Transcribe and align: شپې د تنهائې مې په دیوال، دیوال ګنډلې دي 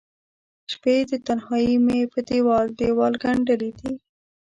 شپې 0.71 0.95
د 1.09 1.11
تنهائې 1.27 1.75
مې 1.85 1.99
په 2.13 2.19
دیوال، 2.29 2.67
دیوال 2.79 3.13
ګنډلې 3.23 3.71
دي 3.79 3.93